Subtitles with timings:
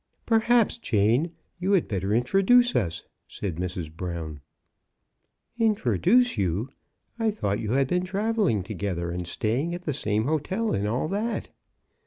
[0.25, 1.29] "Perhaps, Jane,
[1.59, 3.95] you had better introduce us," said Mrs.
[3.95, 4.41] Brown.
[5.07, 6.69] *' Introduce you!
[7.19, 11.07] I thought you had been travelling together, and staying at the same hotel, and all
[11.09, 11.49] that."